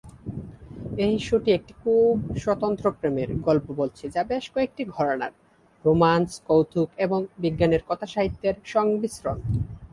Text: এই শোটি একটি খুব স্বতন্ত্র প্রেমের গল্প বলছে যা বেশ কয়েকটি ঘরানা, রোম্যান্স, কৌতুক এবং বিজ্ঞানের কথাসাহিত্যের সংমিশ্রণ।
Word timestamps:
এই 1.05 1.15
শোটি 1.27 1.49
একটি 1.51 1.73
খুব 1.81 2.13
স্বতন্ত্র 2.43 2.85
প্রেমের 2.99 3.29
গল্প 3.47 3.67
বলছে 3.71 4.03
যা 4.15 4.21
বেশ 4.31 4.45
কয়েকটি 4.53 4.83
ঘরানা, 4.95 5.27
রোম্যান্স, 5.85 6.31
কৌতুক 6.47 6.89
এবং 7.05 7.19
বিজ্ঞানের 7.43 7.81
কথাসাহিত্যের 7.89 8.55
সংমিশ্রণ। 8.73 9.37